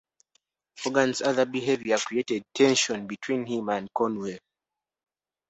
[0.81, 4.39] Hogan's other behavior created tension between him and Conwell.